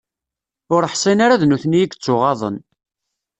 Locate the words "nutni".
1.45-1.77